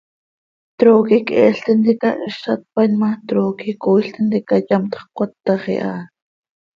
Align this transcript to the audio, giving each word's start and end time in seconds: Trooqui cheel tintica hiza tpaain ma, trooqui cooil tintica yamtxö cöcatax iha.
Trooqui 0.83 1.17
cheel 1.27 1.55
tintica 1.65 2.09
hiza 2.23 2.53
tpaain 2.61 2.91
ma, 3.01 3.09
trooqui 3.27 3.71
cooil 3.83 4.07
tintica 4.15 4.55
yamtxö 4.67 5.01
cöcatax 5.15 5.63
iha. 5.75 5.93